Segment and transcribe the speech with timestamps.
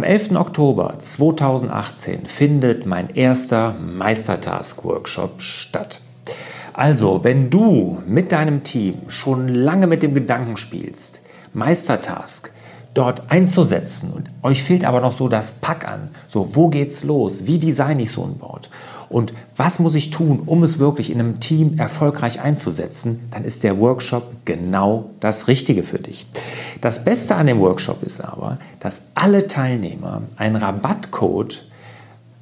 [0.00, 0.34] Am 11.
[0.36, 6.00] Oktober 2018 findet mein erster Meistertask-Workshop statt.
[6.72, 11.20] Also, wenn du mit deinem Team schon lange mit dem Gedanken spielst,
[11.52, 12.50] Meistertask
[12.94, 17.44] dort einzusetzen und euch fehlt aber noch so das Pack an, so wo geht's los,
[17.44, 18.70] wie designe ich so ein Board
[19.10, 23.64] und was muss ich tun, um es wirklich in einem Team erfolgreich einzusetzen, dann ist
[23.64, 26.26] der Workshop genau das Richtige für dich.
[26.80, 31.70] Das Beste an dem Workshop ist aber, dass alle Teilnehmer einen Rabattcode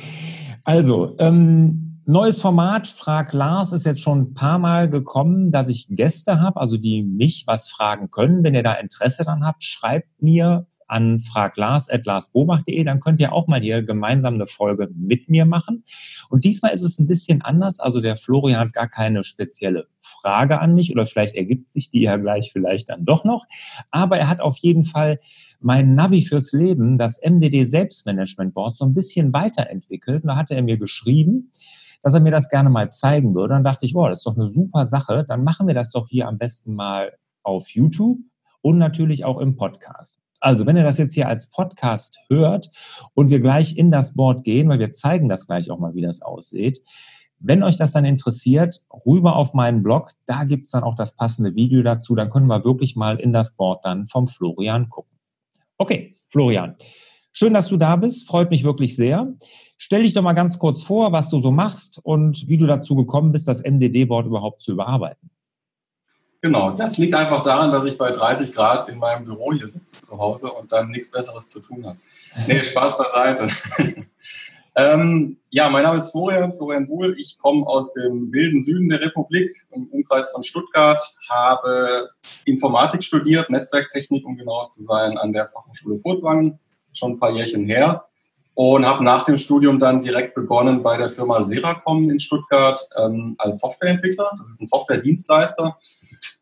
[0.64, 5.88] Also, ähm, Neues Format, Frag Lars, ist jetzt schon ein paar Mal gekommen, dass ich
[5.90, 8.46] Gäste habe, also die mich was fragen können.
[8.46, 13.60] Wenn ihr da Interesse dran habt, schreibt mir an fraglars.larsbobach.de, dann könnt ihr auch mal
[13.60, 15.84] hier gemeinsam eine Folge mit mir machen.
[16.30, 17.82] Und diesmal ist es ein bisschen anders.
[17.82, 22.02] Also der Florian hat gar keine spezielle Frage an mich oder vielleicht ergibt sich die
[22.02, 23.46] ja gleich vielleicht dann doch noch.
[23.92, 25.20] Aber er hat auf jeden Fall
[25.60, 30.24] mein Navi fürs Leben, das MDD Selbstmanagement Board, so ein bisschen weiterentwickelt.
[30.24, 31.52] Und da hatte er mir geschrieben,
[32.04, 33.54] dass er mir das gerne mal zeigen würde.
[33.54, 35.26] Dann dachte ich, oh, das ist doch eine super Sache.
[35.28, 37.14] Dann machen wir das doch hier am besten mal
[37.44, 38.20] auf YouTube
[38.62, 40.22] und natürlich auch im Podcast.
[40.40, 42.70] Also, wenn ihr das jetzt hier als Podcast hört
[43.16, 46.02] und wir gleich in das Board gehen, weil wir zeigen das gleich auch mal, wie
[46.02, 46.84] das aussieht.
[47.40, 51.16] Wenn euch das dann interessiert, rüber auf meinen Blog, da gibt es dann auch das
[51.16, 52.16] passende Video dazu.
[52.16, 55.17] Dann können wir wirklich mal in das Board dann vom Florian gucken.
[55.77, 56.76] Okay, Florian,
[57.32, 58.27] schön, dass du da bist.
[58.27, 59.33] Freut mich wirklich sehr.
[59.77, 62.95] Stell dich doch mal ganz kurz vor, was du so machst und wie du dazu
[62.95, 65.30] gekommen bist, das MDD-Board überhaupt zu überarbeiten.
[66.42, 69.98] Genau, das liegt einfach daran, dass ich bei 30 Grad in meinem Büro hier sitze
[69.98, 71.98] zu Hause und dann nichts Besseres zu tun habe.
[72.48, 73.49] Nee, Spaß beiseite.
[74.77, 77.15] Ähm, ja, mein Name ist Florian, Florian Buhl.
[77.17, 82.11] Ich komme aus dem wilden Süden der Republik, im Umkreis von Stuttgart, habe
[82.45, 86.60] Informatik studiert, Netzwerktechnik, um genauer zu sein, an der Fachhochschule Furtwangen,
[86.93, 88.08] schon ein paar Jährchen her
[88.58, 93.36] und habe nach dem Studium dann direkt begonnen bei der Firma Seracom in Stuttgart ähm,
[93.37, 94.32] als Softwareentwickler.
[94.39, 95.77] Das ist ein Softwaredienstleister.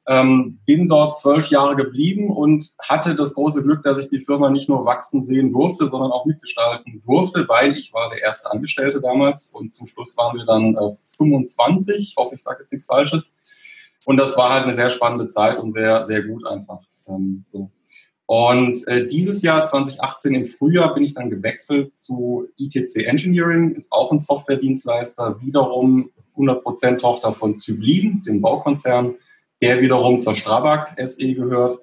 [0.07, 4.51] Ähm, bin dort zwölf Jahre geblieben und hatte das große Glück, dass ich die Firma
[4.51, 9.01] nicht nur wachsen sehen durfte, sondern auch mitgestalten durfte, weil ich war der erste Angestellte
[9.01, 11.97] damals und zum Schluss waren wir dann äh, 25.
[11.97, 13.33] Ich hoffe, ich sage jetzt nichts Falsches.
[14.05, 16.81] Und das war halt eine sehr spannende Zeit und sehr, sehr gut einfach.
[17.07, 17.71] Ähm, so.
[18.27, 23.91] Und äh, dieses Jahr 2018 im Frühjahr bin ich dann gewechselt zu ITC Engineering, ist
[23.91, 29.15] auch ein Softwaredienstleister, wiederum 100% Tochter von Zyblin, dem Baukonzern,
[29.61, 31.79] der wiederum zur Strabag SE gehört,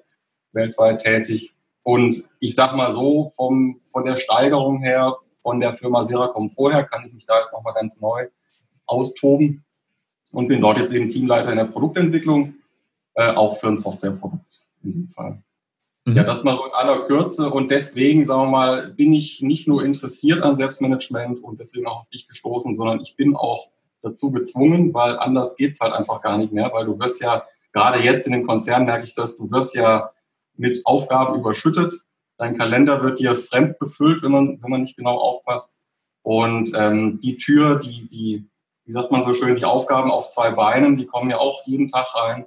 [0.51, 1.55] weltweit tätig.
[1.83, 6.85] Und ich sag mal so, vom, von der Steigerung her, von der Firma Seracom vorher,
[6.85, 8.27] kann ich mich da jetzt nochmal ganz neu
[8.85, 9.65] austoben
[10.31, 12.55] und bin dort jetzt eben Teamleiter in der Produktentwicklung,
[13.15, 15.43] äh, auch für ein Softwareprodukt in dem Fall.
[16.05, 16.17] Mhm.
[16.17, 17.49] Ja, das mal so in aller Kürze.
[17.49, 22.01] Und deswegen, sagen wir mal, bin ich nicht nur interessiert an Selbstmanagement und deswegen auch
[22.01, 23.69] auf dich gestoßen, sondern ich bin auch
[24.01, 28.01] dazu gezwungen, weil anders geht's halt einfach gar nicht mehr, weil du wirst ja, gerade
[28.01, 30.11] jetzt in den Konzernen merke ich das, du wirst ja
[30.55, 31.93] mit Aufgaben überschüttet.
[32.37, 35.81] Dein Kalender wird dir fremd befüllt, wenn man, wenn man nicht genau aufpasst.
[36.21, 38.49] Und ähm, die Tür, die, die,
[38.85, 41.87] wie sagt man so schön, die Aufgaben auf zwei Beinen, die kommen ja auch jeden
[41.87, 42.45] Tag rein.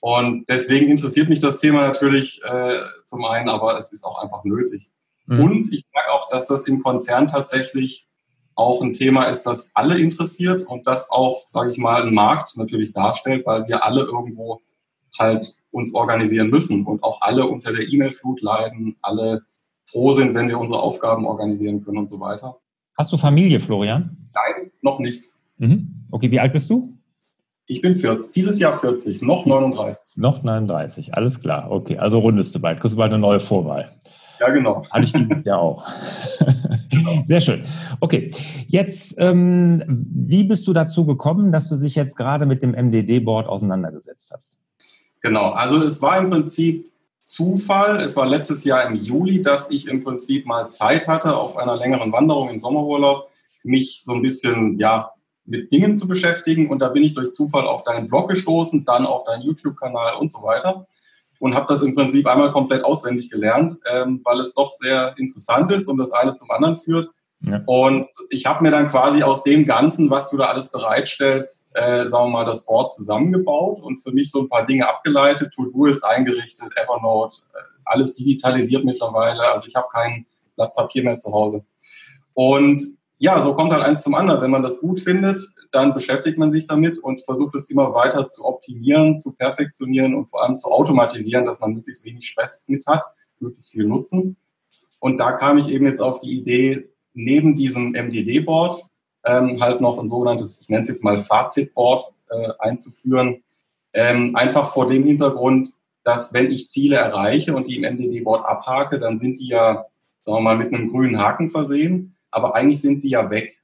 [0.00, 4.44] Und deswegen interessiert mich das Thema natürlich äh, zum einen, aber es ist auch einfach
[4.44, 4.92] nötig.
[5.26, 5.40] Mhm.
[5.40, 8.06] Und ich merke auch, dass das im Konzern tatsächlich
[8.56, 12.56] auch ein Thema ist, das alle interessiert und das auch, sage ich mal, einen Markt
[12.56, 14.62] natürlich darstellt, weil wir alle irgendwo
[15.18, 19.42] halt uns organisieren müssen und auch alle unter der E-Mail-Flut leiden, alle
[19.84, 22.56] froh sind, wenn wir unsere Aufgaben organisieren können und so weiter.
[22.96, 24.16] Hast du Familie, Florian?
[24.34, 25.24] Nein, noch nicht.
[25.58, 26.06] Mhm.
[26.10, 26.96] Okay, wie alt bist du?
[27.66, 30.16] Ich bin 40, dieses Jahr 40, noch 39.
[30.16, 31.70] Noch 39, alles klar.
[31.70, 33.95] Okay, also rundest du bald, kriegst du bald eine neue Vorwahl.
[34.40, 34.84] Ja, genau.
[34.90, 35.84] Hatte ich dieses Jahr auch.
[36.90, 37.22] Genau.
[37.24, 37.64] Sehr schön.
[38.00, 38.30] Okay,
[38.68, 43.46] jetzt, ähm, wie bist du dazu gekommen, dass du dich jetzt gerade mit dem MDD-Board
[43.46, 44.58] auseinandergesetzt hast?
[45.20, 46.90] Genau, also es war im Prinzip
[47.20, 48.00] Zufall.
[48.00, 51.76] Es war letztes Jahr im Juli, dass ich im Prinzip mal Zeit hatte, auf einer
[51.76, 53.28] längeren Wanderung im Sommerurlaub,
[53.64, 55.10] mich so ein bisschen, ja,
[55.44, 56.70] mit Dingen zu beschäftigen.
[56.70, 60.30] Und da bin ich durch Zufall auf deinen Blog gestoßen, dann auf deinen YouTube-Kanal und
[60.30, 60.86] so weiter.
[61.38, 65.70] Und habe das im Prinzip einmal komplett auswendig gelernt, ähm, weil es doch sehr interessant
[65.70, 67.10] ist und das eine zum anderen führt.
[67.42, 67.62] Ja.
[67.66, 72.06] Und ich habe mir dann quasi aus dem Ganzen, was du da alles bereitstellst, äh,
[72.06, 75.52] sagen wir mal, das Board zusammengebaut und für mich so ein paar Dinge abgeleitet.
[75.54, 79.42] To-Do ist eingerichtet, Evernote, äh, alles digitalisiert mittlerweile.
[79.52, 81.64] Also ich habe kein Blatt Papier mehr zu Hause.
[82.32, 82.82] Und
[83.18, 84.42] ja, so kommt halt eins zum anderen.
[84.42, 85.40] Wenn man das gut findet,
[85.70, 90.26] dann beschäftigt man sich damit und versucht es immer weiter zu optimieren, zu perfektionieren und
[90.26, 93.02] vor allem zu automatisieren, dass man möglichst wenig Stress mit hat,
[93.40, 94.36] möglichst viel Nutzen.
[94.98, 98.82] Und da kam ich eben jetzt auf die Idee, neben diesem MDD-Board
[99.24, 103.42] ähm, halt noch ein sogenanntes, ich nenne es jetzt mal Fazit-Board äh, einzuführen.
[103.94, 105.70] Ähm, einfach vor dem Hintergrund,
[106.04, 109.86] dass wenn ich Ziele erreiche und die im MDD-Board abhake, dann sind die ja,
[110.24, 113.62] sagen wir mal, mit einem grünen Haken versehen aber eigentlich sind sie ja weg.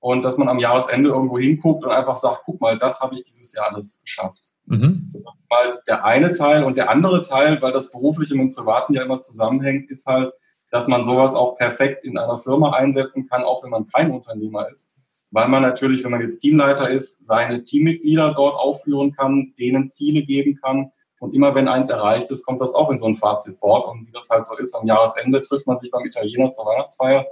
[0.00, 3.22] Und dass man am Jahresende irgendwo hinguckt und einfach sagt, guck mal, das habe ich
[3.24, 4.40] dieses Jahr alles geschafft.
[4.64, 5.12] Mhm.
[5.50, 6.64] Mal der eine Teil.
[6.64, 10.32] Und der andere Teil, weil das berufliche mit dem privaten ja immer zusammenhängt, ist halt,
[10.70, 14.66] dass man sowas auch perfekt in einer Firma einsetzen kann, auch wenn man kein Unternehmer
[14.68, 14.94] ist.
[15.30, 20.22] Weil man natürlich, wenn man jetzt Teamleiter ist, seine Teammitglieder dort aufführen kann, denen Ziele
[20.22, 20.90] geben kann.
[21.18, 23.88] Und immer wenn eins erreicht ist, kommt das auch in so ein Fazitboard.
[23.88, 27.26] Und wie das halt so ist, am Jahresende trifft man sich beim Italiener zur Weihnachtsfeier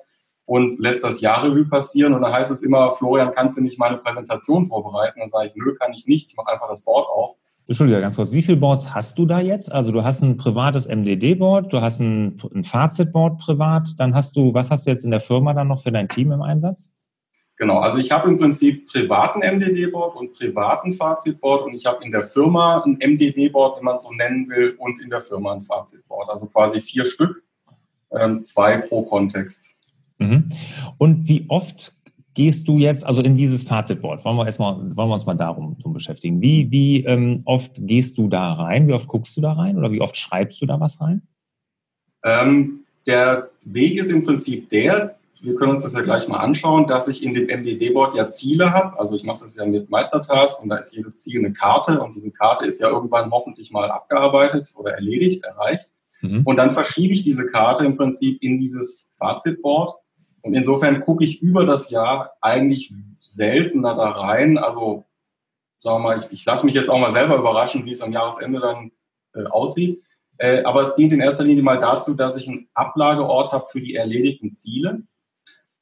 [0.46, 2.12] und lässt das Jahrevue passieren.
[2.14, 5.20] Und dann heißt es immer, Florian, kannst du nicht meine Präsentation vorbereiten?
[5.20, 6.30] Dann sage ich, nö, kann ich nicht.
[6.30, 7.36] Ich mache einfach das Board auf.
[7.66, 8.30] Entschuldige, ganz kurz.
[8.30, 9.72] Wie viele Boards hast du da jetzt?
[9.72, 14.52] Also du hast ein privates MDD-Board, du hast ein, ein Fazit-Board privat, dann hast du,
[14.52, 16.94] was hast du jetzt in der Firma dann noch für dein Team im Einsatz?
[17.56, 22.10] Genau, also ich habe im Prinzip privaten MDD-Board und privaten Fazit-Board und ich habe in
[22.10, 25.62] der Firma ein MDD-Board, wenn man es so nennen will, und in der Firma ein
[25.62, 26.28] Fazit-Board.
[26.28, 27.44] Also quasi vier Stück,
[28.10, 29.73] ähm, zwei pro Kontext.
[30.18, 30.48] Mhm.
[30.98, 31.94] Und wie oft
[32.34, 34.24] gehst du jetzt also in dieses Fazitboard?
[34.24, 36.40] Wollen wir erstmal, wollen wir uns mal darum, beschäftigen.
[36.40, 38.88] Wie, wie ähm, oft gehst du da rein?
[38.88, 41.22] Wie oft guckst du da rein oder wie oft schreibst du da was rein?
[42.24, 46.86] Ähm, der Weg ist im Prinzip der, wir können uns das ja gleich mal anschauen,
[46.86, 48.98] dass ich in dem MDD-Board ja Ziele habe.
[48.98, 52.14] Also ich mache das ja mit Meistertask und da ist jedes Ziel eine Karte und
[52.14, 55.92] diese Karte ist ja irgendwann hoffentlich mal abgearbeitet oder erledigt, erreicht.
[56.22, 56.42] Mhm.
[56.44, 59.96] Und dann verschiebe ich diese Karte im Prinzip in dieses Fazitboard
[60.44, 62.92] und insofern gucke ich über das Jahr eigentlich
[63.22, 64.58] seltener da rein.
[64.58, 65.04] Also
[65.80, 68.12] sagen wir mal, ich, ich lasse mich jetzt auch mal selber überraschen, wie es am
[68.12, 68.92] Jahresende dann
[69.34, 70.04] äh, aussieht.
[70.36, 73.80] Äh, aber es dient in erster Linie mal dazu, dass ich einen Ablageort habe für
[73.80, 75.04] die erledigten Ziele.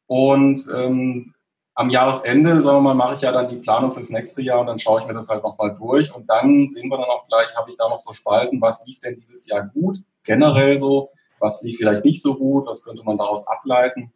[0.06, 1.35] Und ähm,
[1.75, 4.69] am Jahresende, sagen wir mal, mache ich ja dann die Planung fürs nächste Jahr und
[4.69, 6.14] dann schaue ich mir das halt nochmal durch.
[6.14, 9.00] Und dann sehen wir dann auch gleich, habe ich da noch so Spalten, was lief
[9.00, 11.11] denn dieses Jahr gut, generell so,
[11.41, 14.12] was lief vielleicht nicht so gut, was könnte man daraus ableiten.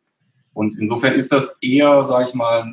[0.56, 2.66] Und insofern ist das eher, sage ich mal,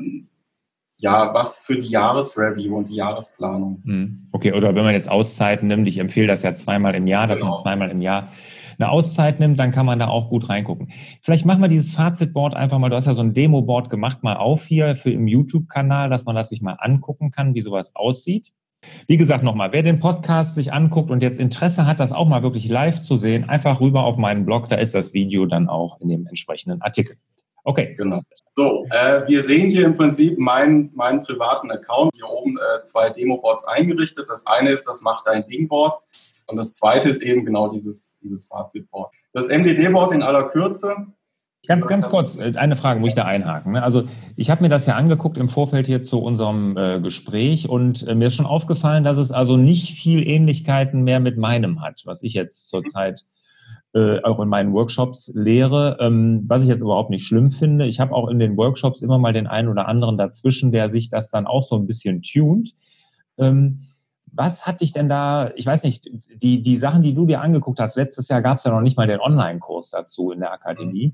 [0.95, 3.81] ja, was für die Jahresreview und die Jahresplanung.
[3.83, 4.30] Hm.
[4.31, 7.39] Okay, oder wenn man jetzt Auszeiten nimmt, ich empfehle das ja zweimal im Jahr, dass
[7.39, 7.51] genau.
[7.51, 8.30] man zweimal im Jahr
[8.80, 10.94] eine Auszeit nimmt, dann kann man da auch gut reingucken.
[11.21, 14.38] Vielleicht machen wir dieses Fazitboard einfach mal, du hast ja so ein Demo-Board gemacht, mal
[14.38, 18.53] auf hier für im YouTube-Kanal, dass man das sich mal angucken kann, wie sowas aussieht.
[19.07, 22.43] Wie gesagt, nochmal, wer den Podcast sich anguckt und jetzt Interesse hat, das auch mal
[22.43, 26.00] wirklich live zu sehen, einfach rüber auf meinen Blog, da ist das Video dann auch
[26.00, 27.17] in dem entsprechenden Artikel.
[27.63, 27.93] Okay.
[27.98, 28.22] Genau.
[28.51, 32.12] So, äh, wir sehen hier im Prinzip meinen, meinen privaten Account.
[32.15, 34.25] Hier oben äh, zwei Demo-Boards eingerichtet.
[34.29, 36.01] Das eine ist das Macht dein Ding-Board
[36.48, 39.12] und das zweite ist eben genau dieses, dieses Fazit-Board.
[39.32, 41.08] Das MDD-Board in aller Kürze.
[41.65, 43.72] Ganz, ganz kurz, äh, eine Frage, muss ich da einhaken.
[43.74, 43.84] Ne?
[43.84, 44.03] Also
[44.36, 48.15] ich habe mir das ja angeguckt im Vorfeld hier zu unserem äh, Gespräch und äh,
[48.15, 52.22] mir ist schon aufgefallen, dass es also nicht viel Ähnlichkeiten mehr mit meinem hat, was
[52.22, 53.24] ich jetzt zurzeit
[53.93, 57.85] äh, auch in meinen Workshops lehre, ähm, was ich jetzt überhaupt nicht schlimm finde.
[57.85, 61.09] Ich habe auch in den Workshops immer mal den einen oder anderen dazwischen, der sich
[61.09, 62.73] das dann auch so ein bisschen tunt.
[63.38, 63.81] Ähm,
[64.31, 67.79] was hat dich denn da, ich weiß nicht, die, die Sachen, die du dir angeguckt
[67.79, 71.13] hast, letztes Jahr gab es ja noch nicht mal den Online-Kurs dazu in der Akademie.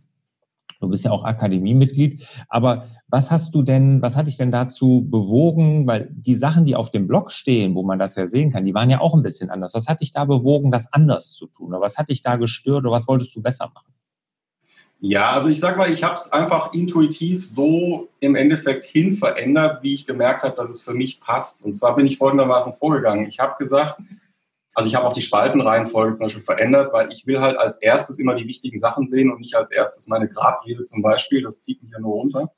[0.79, 2.25] Du bist ja auch Akademiemitglied.
[2.47, 5.87] Aber was hast du denn, was hat dich denn dazu bewogen?
[5.87, 8.73] Weil die Sachen, die auf dem Blog stehen, wo man das ja sehen kann, die
[8.73, 9.73] waren ja auch ein bisschen anders.
[9.73, 11.69] Was hat dich da bewogen, das anders zu tun?
[11.69, 13.93] Oder was hat dich da gestört oder was wolltest du besser machen?
[15.01, 19.81] Ja, also ich sag mal, ich habe es einfach intuitiv so im Endeffekt hin verändert,
[19.81, 21.63] wie ich gemerkt habe, dass es für mich passt.
[21.63, 23.25] Und zwar bin ich folgendermaßen vorgegangen.
[23.25, 24.01] Ich habe gesagt,
[24.73, 28.19] also ich habe auch die Spaltenreihenfolge zum Beispiel verändert, weil ich will halt als erstes
[28.19, 31.41] immer die wichtigen Sachen sehen und nicht als erstes meine Grabrede zum Beispiel.
[31.41, 32.53] Das zieht mich ja nur runter.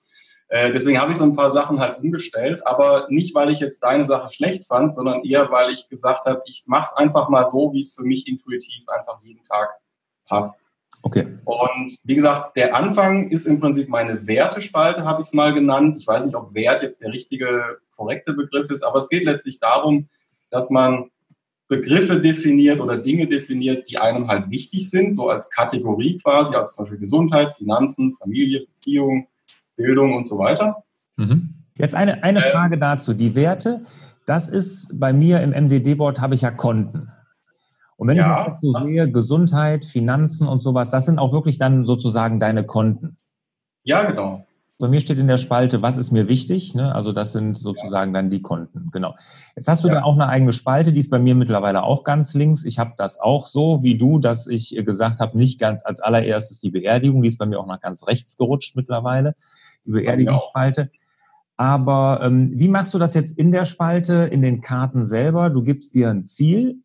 [0.49, 3.79] Äh, deswegen habe ich so ein paar Sachen halt umgestellt, aber nicht, weil ich jetzt
[3.79, 7.47] deine Sache schlecht fand, sondern eher, weil ich gesagt habe, ich mache es einfach mal
[7.47, 9.69] so, wie es für mich intuitiv einfach jeden Tag
[10.27, 10.73] passt.
[11.03, 11.37] Okay.
[11.45, 15.95] Und wie gesagt, der Anfang ist im Prinzip meine Wertespalte, habe ich es mal genannt.
[15.97, 19.59] Ich weiß nicht, ob Wert jetzt der richtige, korrekte Begriff ist, aber es geht letztlich
[19.59, 20.09] darum,
[20.49, 21.09] dass man
[21.71, 26.75] Begriffe definiert oder Dinge definiert, die einem halt wichtig sind, so als Kategorie quasi, als
[26.75, 29.27] zum Beispiel Gesundheit, Finanzen, Familie, Beziehung,
[29.77, 30.83] Bildung und so weiter.
[31.15, 31.53] Mhm.
[31.77, 33.13] Jetzt eine, eine äh, Frage dazu.
[33.13, 33.83] Die Werte,
[34.25, 37.07] das ist bei mir im MDD-Board habe ich ja Konten.
[37.95, 41.57] Und wenn ja, ich jetzt so sehe, Gesundheit, Finanzen und sowas, das sind auch wirklich
[41.57, 43.15] dann sozusagen deine Konten.
[43.83, 44.45] Ja, genau.
[44.81, 46.73] Bei mir steht in der Spalte, was ist mir wichtig?
[46.73, 46.93] Ne?
[46.95, 48.89] Also das sind sozusagen dann die Konten.
[48.91, 49.15] Genau.
[49.55, 49.93] Jetzt hast du ja.
[49.93, 52.65] da auch eine eigene Spalte, die ist bei mir mittlerweile auch ganz links.
[52.65, 56.59] Ich habe das auch so wie du, dass ich gesagt habe, nicht ganz als allererstes
[56.59, 59.35] die Beerdigung, die ist bei mir auch nach ganz rechts gerutscht mittlerweile,
[59.85, 60.89] die Beerdigungsspalte.
[61.57, 65.51] Aber ähm, wie machst du das jetzt in der Spalte, in den Karten selber?
[65.51, 66.81] Du gibst dir ein Ziel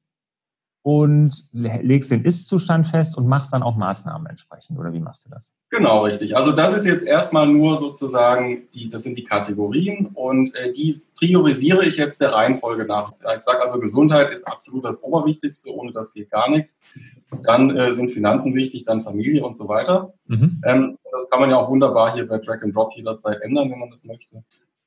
[0.86, 4.78] und legst den Ist-Zustand fest und machst dann auch Maßnahmen entsprechend.
[4.78, 5.52] Oder wie machst du das?
[5.68, 6.36] Genau, richtig.
[6.36, 10.94] Also das ist jetzt erstmal nur sozusagen, die, das sind die Kategorien und äh, die
[11.16, 13.08] priorisiere ich jetzt der Reihenfolge nach.
[13.08, 16.78] Ich sage also, Gesundheit ist absolut das Oberwichtigste, ohne das geht gar nichts.
[17.42, 20.14] Dann äh, sind Finanzen wichtig, dann Familie und so weiter.
[20.28, 20.62] Mhm.
[20.64, 23.80] Ähm, das kann man ja auch wunderbar hier bei Drag and Drop jederzeit ändern, wenn
[23.80, 24.44] man das möchte.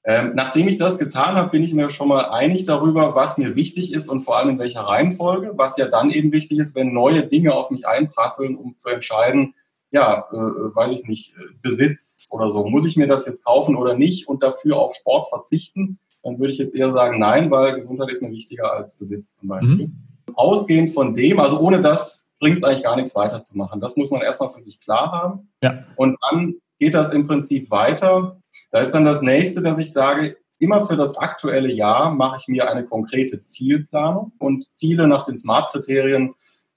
[0.09, 3.55] Ähm, nachdem ich das getan habe, bin ich mir schon mal einig darüber, was mir
[3.55, 6.93] wichtig ist und vor allem in welcher Reihenfolge, was ja dann eben wichtig ist, wenn
[6.93, 9.53] neue Dinge auf mich einprasseln, um zu entscheiden,
[9.91, 13.93] ja, äh, weiß ich nicht, Besitz oder so, muss ich mir das jetzt kaufen oder
[13.93, 18.11] nicht und dafür auf Sport verzichten, dann würde ich jetzt eher sagen, nein, weil Gesundheit
[18.11, 19.89] ist mir wichtiger als Besitz zum Beispiel.
[19.89, 20.03] Mhm.
[20.33, 23.79] Ausgehend von dem, also ohne das bringt es eigentlich gar nichts weiterzumachen.
[23.79, 25.49] Das muss man erstmal für sich klar haben.
[25.61, 25.83] Ja.
[25.97, 28.38] Und dann geht das im Prinzip weiter.
[28.71, 32.47] Da ist dann das nächste, dass ich sage, immer für das aktuelle Jahr mache ich
[32.47, 36.35] mir eine konkrete Zielplanung und Ziele nach den Smart-Kriterien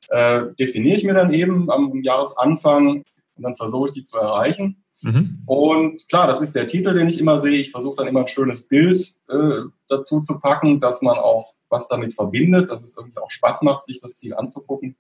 [0.09, 4.85] äh, definiere ich mir dann eben am Jahresanfang und dann versuche ich die zu erreichen.
[5.03, 5.43] Mhm.
[5.47, 7.59] Und klar, das ist der Titel, den ich immer sehe.
[7.59, 11.89] Ich versuche dann immer ein schönes Bild äh, dazu zu packen, dass man auch was
[11.89, 14.97] damit verbindet, dass es irgendwie auch Spaß macht, sich das Ziel anzugucken.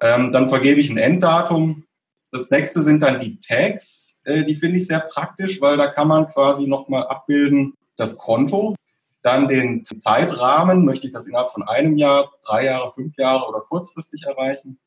[0.00, 1.84] Ähm, dann vergebe ich ein Enddatum,
[2.32, 4.20] das nächste sind dann die Tags.
[4.24, 8.74] Äh, die finde ich sehr praktisch, weil da kann man quasi nochmal abbilden das Konto,
[9.22, 13.60] dann den Zeitrahmen, möchte ich das innerhalb von einem Jahr, drei Jahre, fünf Jahre oder
[13.60, 14.78] kurzfristig erreichen.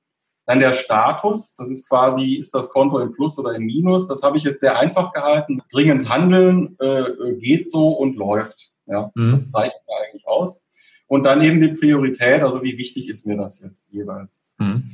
[0.46, 4.08] Dann der Status, das ist quasi, ist das Konto im Plus oder im Minus.
[4.08, 5.62] Das habe ich jetzt sehr einfach gehalten.
[5.72, 8.72] Dringend handeln, äh, geht so und läuft.
[8.88, 9.32] Ja, mhm.
[9.32, 10.66] Das reicht mir eigentlich aus.
[11.08, 14.48] Und dann eben die Priorität, also wie wichtig ist mir das jetzt jeweils.
[14.58, 14.92] Mhm.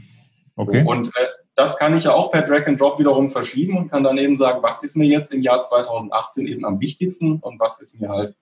[0.56, 0.84] Okay.
[0.86, 4.04] Und äh, das kann ich ja auch per Drag and Drop wiederum verschieben und kann
[4.04, 7.82] dann eben sagen, was ist mir jetzt im Jahr 2018 eben am wichtigsten und was
[7.82, 8.36] ist mir halt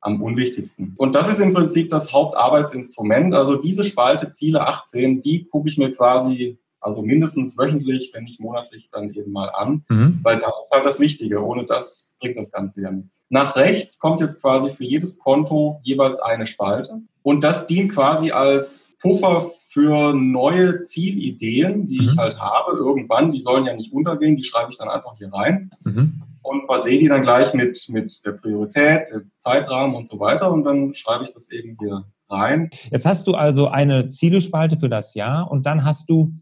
[0.00, 0.94] am unwichtigsten.
[0.98, 3.34] Und das ist im Prinzip das Hauptarbeitsinstrument.
[3.34, 8.40] Also diese Spalte Ziele 18, die gucke ich mir quasi also mindestens wöchentlich, wenn nicht
[8.40, 10.20] monatlich, dann eben mal an, mhm.
[10.22, 11.44] weil das ist halt das Wichtige.
[11.44, 13.26] Ohne das bringt das Ganze ja nichts.
[13.28, 18.30] Nach rechts kommt jetzt quasi für jedes Konto jeweils eine Spalte und das dient quasi
[18.30, 22.08] als Puffer für neue Zielideen, die mhm.
[22.08, 23.32] ich halt habe irgendwann.
[23.32, 26.20] Die sollen ja nicht untergehen, die schreibe ich dann einfach hier rein mhm.
[26.42, 30.64] und versehe die dann gleich mit, mit der Priorität, dem Zeitrahmen und so weiter und
[30.64, 32.70] dann schreibe ich das eben hier rein.
[32.90, 36.32] Jetzt hast du also eine Zielespalte für das Jahr und dann hast du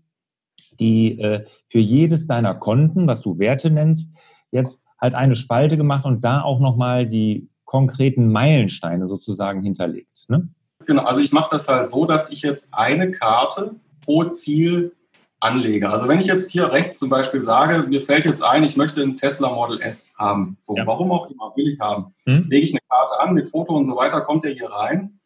[0.81, 4.17] die äh, für jedes deiner Konten, was du Werte nennst,
[4.51, 10.27] jetzt halt eine Spalte gemacht und da auch nochmal die konkreten Meilensteine sozusagen hinterlegt.
[10.29, 10.49] Ne?
[10.87, 14.93] Genau, also ich mache das halt so, dass ich jetzt eine Karte pro Ziel
[15.41, 15.91] anlege.
[15.91, 19.03] Also wenn ich jetzt hier rechts zum Beispiel sage, mir fällt jetzt ein, ich möchte
[19.03, 20.87] einen Tesla Model S haben, so ja.
[20.87, 22.47] warum auch immer will ich haben, hm?
[22.49, 25.19] lege ich eine Karte an mit Foto und so weiter, kommt der hier rein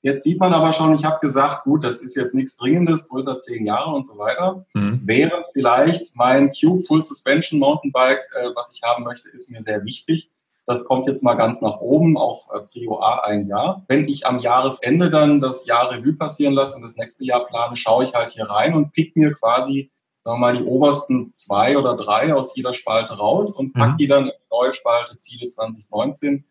[0.00, 3.40] Jetzt sieht man aber schon, ich habe gesagt, gut, das ist jetzt nichts Dringendes, größer
[3.40, 4.64] zehn Jahre und so weiter.
[4.74, 5.00] Mhm.
[5.04, 9.84] Während vielleicht mein Cube Full Suspension Mountainbike, äh, was ich haben möchte, ist mir sehr
[9.84, 10.30] wichtig.
[10.66, 13.84] Das kommt jetzt mal ganz nach oben, auch äh, Prio A ein Jahr.
[13.88, 17.74] Wenn ich am Jahresende dann das Jahr Revue passieren lasse und das nächste Jahr plane,
[17.74, 19.90] schaue ich halt hier rein und pick mir quasi,
[20.22, 23.96] sagen wir mal, die obersten zwei oder drei aus jeder Spalte raus und pack mhm.
[23.96, 26.44] die dann in die neue Spalte Ziele 2019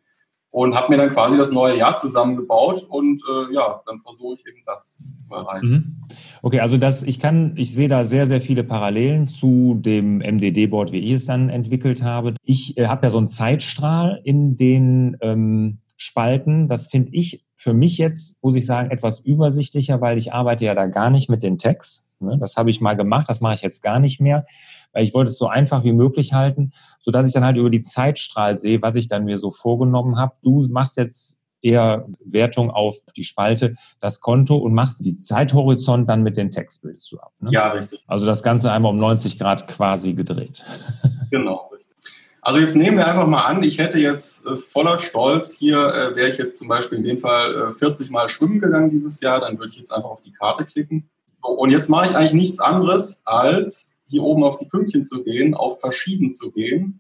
[0.57, 4.47] und habe mir dann quasi das neue Jahr zusammengebaut und äh, ja, dann versuche ich
[4.47, 5.69] eben das zu erreichen.
[5.69, 5.95] Mhm.
[6.41, 10.91] Okay, also das, ich kann, ich sehe da sehr, sehr viele Parallelen zu dem MDD-Board,
[10.91, 12.33] wie ich es dann entwickelt habe.
[12.41, 16.67] Ich äh, habe ja so einen Zeitstrahl in den ähm, Spalten.
[16.67, 20.73] Das finde ich für mich jetzt, muss ich sagen, etwas übersichtlicher, weil ich arbeite ja
[20.73, 22.37] da gar nicht mit den Tags, Ne?
[22.39, 24.45] Das habe ich mal gemacht, das mache ich jetzt gar nicht mehr,
[24.93, 27.81] weil ich wollte es so einfach wie möglich halten, sodass ich dann halt über die
[27.81, 30.33] Zeitstrahl sehe, was ich dann mir so vorgenommen habe.
[30.41, 36.23] Du machst jetzt eher Wertung auf die Spalte, das Konto und machst die Zeithorizont dann
[36.23, 37.33] mit den Text bildest du ab.
[37.39, 37.49] Ne?
[37.51, 38.03] Ja, richtig.
[38.07, 40.63] Also das Ganze einmal um 90 Grad quasi gedreht.
[41.29, 41.97] Genau, richtig.
[42.41, 46.15] Also jetzt nehmen wir einfach mal an, ich hätte jetzt äh, voller Stolz hier, äh,
[46.15, 49.41] wäre ich jetzt zum Beispiel in dem Fall äh, 40 Mal schwimmen gegangen dieses Jahr,
[49.41, 51.09] dann würde ich jetzt einfach auf die Karte klicken.
[51.37, 55.23] So, und jetzt mache ich eigentlich nichts anderes, als hier oben auf die Pünktchen zu
[55.23, 56.99] gehen, auf Verschieden zu gehen.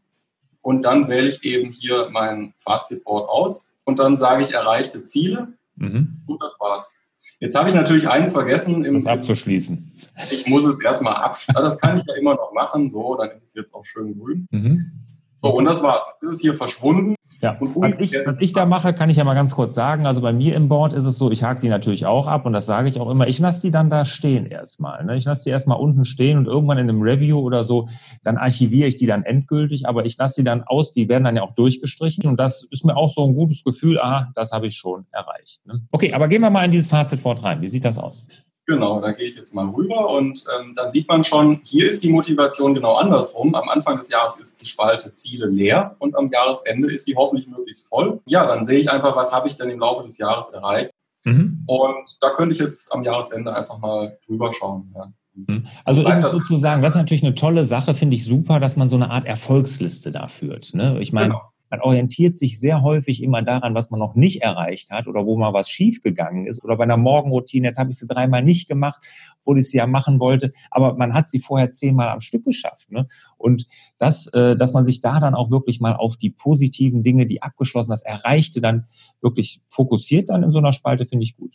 [0.61, 5.53] Und dann wähle ich eben hier mein Fazitboard aus und dann sage ich erreichte Ziele.
[5.75, 6.21] Mhm.
[6.27, 6.99] Und das war's.
[7.39, 8.83] Jetzt habe ich natürlich eins vergessen.
[8.83, 9.91] Im, das abzuschließen.
[10.31, 11.63] Ich muss es erstmal abschließen.
[11.63, 12.89] Das kann ich ja immer noch machen.
[12.89, 14.47] So, dann ist es jetzt auch schön grün.
[14.51, 14.91] Mhm.
[15.39, 16.03] So, und das war's.
[16.09, 17.15] Jetzt ist es hier verschwunden.
[17.41, 20.07] Ja, was ich, was ich da mache, kann ich ja mal ganz kurz sagen.
[20.07, 22.53] Also bei mir im Board ist es so, ich hake die natürlich auch ab und
[22.53, 23.27] das sage ich auch immer.
[23.27, 25.03] Ich lasse die dann da stehen erstmal.
[25.05, 25.17] Ne?
[25.17, 27.89] Ich lasse die erstmal unten stehen und irgendwann in einem Review oder so,
[28.23, 31.35] dann archiviere ich die dann endgültig, aber ich lasse sie dann aus, die werden dann
[31.35, 34.67] ja auch durchgestrichen und das ist mir auch so ein gutes Gefühl, ah, das habe
[34.67, 35.65] ich schon erreicht.
[35.67, 35.81] Ne?
[35.91, 37.61] Okay, aber gehen wir mal in dieses Fazitboard rein.
[37.61, 38.25] Wie sieht das aus?
[38.69, 42.03] Genau, da gehe ich jetzt mal rüber und ähm, dann sieht man schon, hier ist
[42.03, 43.55] die Motivation genau andersrum.
[43.55, 47.47] Am Anfang des Jahres ist die Spalte Ziele leer und am Jahresende ist sie hoffentlich
[47.47, 48.19] möglichst voll.
[48.25, 50.91] Ja, dann sehe ich einfach, was habe ich denn im Laufe des Jahres erreicht.
[51.23, 51.63] Mhm.
[51.65, 54.93] Und da könnte ich jetzt am Jahresende einfach mal drüber schauen.
[54.93, 55.13] Ja.
[55.33, 55.67] Mhm.
[55.85, 58.75] Also so ist es sozusagen, das ist natürlich eine tolle Sache, finde ich super, dass
[58.75, 60.73] man so eine Art Erfolgsliste da führt.
[60.73, 60.99] Ne?
[60.99, 61.41] Ich meine, genau.
[61.69, 65.37] Man orientiert sich sehr häufig immer daran, was man noch nicht erreicht hat oder wo
[65.37, 67.67] mal was schiefgegangen ist oder bei einer Morgenroutine.
[67.67, 68.99] Jetzt habe ich sie dreimal nicht gemacht,
[69.39, 72.91] obwohl ich sie ja machen wollte, aber man hat sie vorher zehnmal am Stück geschafft.
[72.91, 73.07] Ne?
[73.37, 77.25] Und das, äh, dass man sich da dann auch wirklich mal auf die positiven Dinge,
[77.25, 78.85] die abgeschlossen, das Erreichte dann
[79.21, 81.53] wirklich fokussiert dann in so einer Spalte, finde ich gut.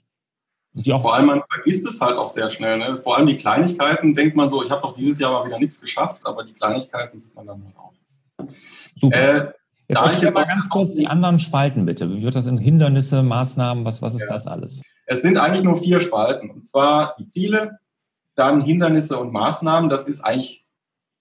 [0.75, 2.79] Vor allem, man vergisst es halt auch sehr schnell.
[2.79, 3.01] Ne?
[3.03, 5.81] Vor allem die Kleinigkeiten denkt man so, ich habe doch dieses Jahr mal wieder nichts
[5.81, 7.93] geschafft, aber die Kleinigkeiten sieht man dann halt auch.
[8.97, 9.49] Super.
[9.49, 9.53] Äh,
[9.93, 12.11] Jetzt da ich jetzt mal ganz kurz die anderen Spalten bitte.
[12.11, 14.33] Wie wird das in Hindernisse, Maßnahmen, was, was ist ja.
[14.33, 14.81] das alles?
[15.05, 16.51] Es sind eigentlich nur vier Spalten.
[16.51, 17.79] Und zwar die Ziele,
[18.35, 19.91] dann Hindernisse und Maßnahmen.
[19.91, 20.67] Das ist eigentlich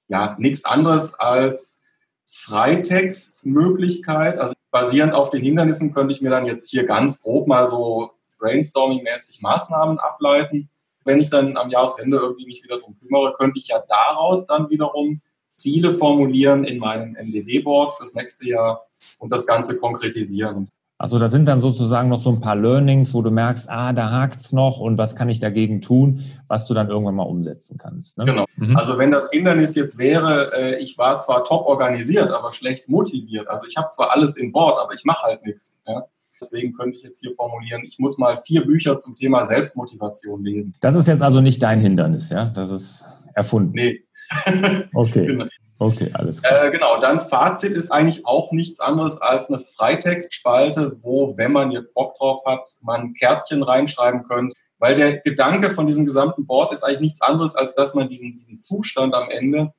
[0.08, 1.82] ja nichts anderes als
[2.28, 4.38] Freitextmöglichkeit.
[4.38, 8.12] Also basierend auf den Hindernissen könnte ich mir dann jetzt hier ganz grob mal so
[8.40, 10.70] brainstorming-mäßig Maßnahmen ableiten.
[11.04, 14.70] Wenn ich dann am Jahresende irgendwie mich wieder drum kümmere, könnte ich ja daraus dann
[14.70, 15.22] wiederum
[15.62, 18.86] Ziele formulieren in meinem MDD-Board fürs nächste Jahr
[19.20, 20.68] und das Ganze konkretisieren.
[20.98, 24.12] Also da sind dann sozusagen noch so ein paar Learnings, wo du merkst, ah, da
[24.12, 28.20] hakt's noch und was kann ich dagegen tun, was du dann irgendwann mal umsetzen kannst.
[28.20, 28.26] Ne?
[28.26, 28.46] Genau.
[28.56, 28.78] Mhm.
[28.78, 33.48] Also wenn das Hindernis jetzt wäre, äh, ich war zwar top organisiert, aber schlecht motiviert.
[33.48, 35.80] Also ich habe zwar alles im Board, aber ich mache halt nichts.
[35.88, 36.06] Ja?
[36.40, 40.76] Deswegen könnte ich jetzt hier formulieren, ich muss mal vier Bücher zum Thema Selbstmotivation lesen.
[40.82, 42.46] Das ist jetzt also nicht dein Hindernis, ja?
[42.46, 43.74] Das ist erfunden.
[43.74, 44.04] Nee,
[44.94, 45.26] Okay.
[45.26, 45.46] genau.
[45.80, 46.66] Okay, alles klar.
[46.66, 51.72] Äh, genau, dann Fazit ist eigentlich auch nichts anderes als eine Freitextspalte, wo, wenn man
[51.72, 54.56] jetzt Bock drauf hat, man Kärtchen reinschreiben könnte.
[54.78, 58.36] Weil der Gedanke von diesem gesamten Board ist eigentlich nichts anderes, als dass man diesen,
[58.36, 59.74] diesen Zustand am Ende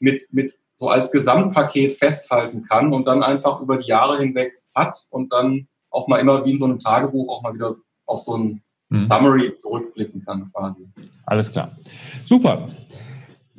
[0.00, 5.06] mit, mit so als Gesamtpaket festhalten kann und dann einfach über die Jahre hinweg hat
[5.10, 8.36] und dann auch mal immer wie in so einem Tagebuch auch mal wieder auf so
[8.36, 9.00] ein mhm.
[9.00, 10.86] Summary zurückblicken kann quasi.
[11.26, 11.76] Alles klar.
[12.24, 12.68] Super.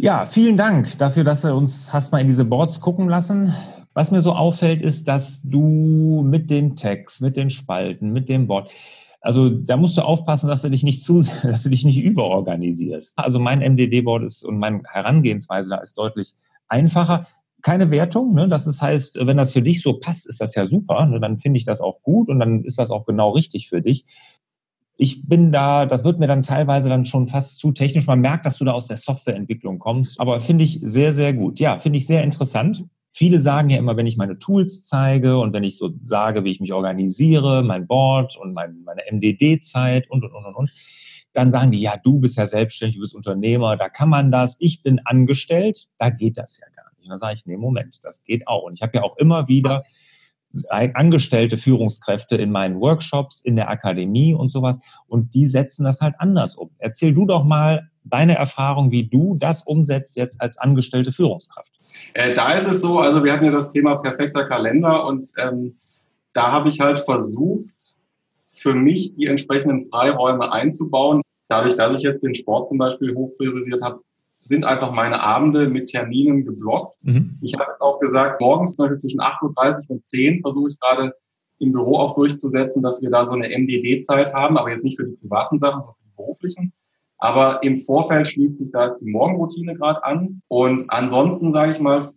[0.02, 3.54] Ja, vielen Dank dafür, dass du uns hast mal in diese Boards gucken lassen.
[3.94, 8.48] Was mir so auffällt, ist, dass du mit den Tags, mit den Spalten, mit dem
[8.48, 8.72] Board,
[9.20, 13.20] also da musst du aufpassen, dass du dich nicht zu, dass du dich nicht überorganisierst.
[13.20, 16.34] Also mein MDD-Board ist und meine Herangehensweise da ist deutlich
[16.70, 17.28] einfacher.
[17.62, 18.48] Keine Wertung, ne?
[18.48, 21.08] das ist, heißt, wenn das für dich so passt, ist das ja super.
[21.08, 21.20] Ne?
[21.20, 24.06] Dann finde ich das auch gut und dann ist das auch genau richtig für dich
[25.02, 28.06] ich bin da, das wird mir dann teilweise dann schon fast zu technisch.
[28.06, 31.58] Man merkt, dass du da aus der Softwareentwicklung kommst, aber finde ich sehr, sehr gut.
[31.62, 32.84] Ja, finde ich sehr interessant.
[33.14, 36.52] Viele sagen ja immer, wenn ich meine Tools zeige und wenn ich so sage, wie
[36.52, 40.72] ich mich organisiere, mein Board und mein, meine MDD-Zeit und, und, und, und, und,
[41.32, 44.58] dann sagen die, ja, du bist ja selbstständig, du bist Unternehmer, da kann man das.
[44.60, 47.06] Ich bin angestellt, da geht das ja gar nicht.
[47.06, 48.64] Und dann sage ich, nee, Moment, das geht auch.
[48.64, 49.84] Und ich habe ja auch immer wieder
[50.70, 54.80] angestellte Führungskräfte in meinen Workshops, in der Akademie und sowas.
[55.08, 56.72] Und die setzen das halt anders um.
[56.78, 61.80] Erzähl du doch mal deine Erfahrung, wie du das umsetzt jetzt als angestellte Führungskraft.
[62.14, 65.76] Äh, da ist es so, also wir hatten ja das Thema perfekter Kalender und ähm,
[66.34, 67.70] da habe ich halt versucht,
[68.48, 71.22] für mich die entsprechenden Freiräume einzubauen.
[71.48, 74.02] Dadurch, dass ich jetzt den Sport zum Beispiel hoch priorisiert habe,
[74.42, 76.98] sind einfach meine Abende mit Terminen geblockt.
[77.04, 77.38] Mhm.
[77.42, 80.80] Ich habe jetzt auch gesagt, morgens zum Beispiel zwischen 8.30 Uhr und 10 versuche ich
[80.80, 81.14] gerade
[81.60, 85.06] im Büro auch durchzusetzen, dass wir da so eine MDD-Zeit haben, aber jetzt nicht für
[85.06, 86.74] die privaten Sachen, sondern für die beruflichen.
[87.18, 90.42] Aber im Vorfeld schließt sich da jetzt die Morgenroutine gerade an.
[90.48, 92.10] Und ansonsten, sage ich mal,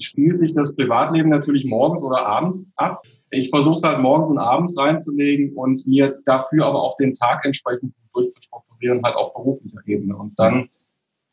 [0.00, 3.02] spielt sich das Privatleben natürlich morgens oder abends ab.
[3.30, 7.44] Ich versuche es halt morgens und abends reinzulegen und mir dafür aber auch den Tag
[7.44, 10.16] entsprechend durchzustrukturieren, halt auf beruflicher Ebene.
[10.16, 10.70] Und dann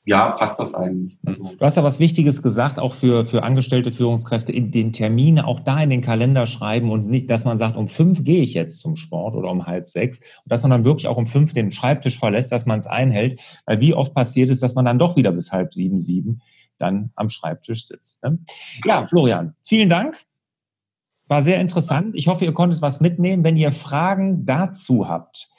[0.06, 1.18] ja, passt das eigentlich.
[1.24, 5.62] Du hast da was Wichtiges gesagt, auch für, für angestellte Führungskräfte, in den Termine auch
[5.62, 8.82] da in den Kalender schreiben und nicht, dass man sagt, um fünf gehe ich jetzt
[8.82, 10.20] zum Sport oder um halb sechs.
[10.20, 13.40] Und dass man dann wirklich auch um fünf den Schreibtisch verlässt, dass man es einhält.
[13.66, 16.42] Weil wie oft passiert es, dass man dann doch wieder bis halb sieben, sieben
[16.78, 18.24] dann am Schreibtisch sitzt.
[18.24, 18.40] Ne?
[18.86, 20.18] Ja, Florian, vielen Dank.
[21.28, 22.16] War sehr interessant.
[22.16, 23.46] Ich hoffe, ihr konntet was mitnehmen.
[23.46, 25.50] Wenn ihr Fragen dazu habt,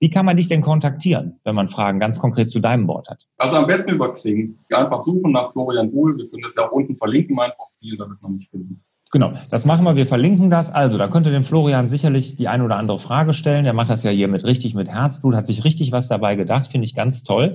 [0.00, 3.24] wie kann man dich denn kontaktieren, wenn man Fragen ganz konkret zu deinem Board hat?
[3.38, 4.58] Also am besten über Xing.
[4.72, 6.16] Einfach suchen nach Florian Buhl.
[6.16, 8.84] Wir können das ja auch unten verlinken, mein Profil, damit man mich finden.
[9.14, 9.94] Genau, das machen wir.
[9.94, 10.72] Wir verlinken das.
[10.72, 13.62] Also, da könnte dem Florian sicherlich die eine oder andere Frage stellen.
[13.62, 16.72] Der macht das ja hier mit richtig mit Herzblut, hat sich richtig was dabei gedacht.
[16.72, 17.54] Finde ich ganz toll.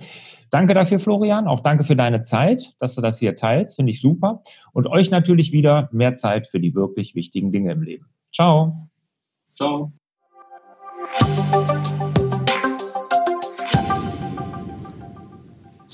[0.52, 1.48] Danke dafür, Florian.
[1.48, 3.76] Auch danke für deine Zeit, dass du das hier teilst.
[3.76, 4.42] Finde ich super.
[4.72, 8.06] Und euch natürlich wieder mehr Zeit für die wirklich wichtigen Dinge im Leben.
[8.34, 8.88] Ciao.
[9.54, 9.92] Ciao.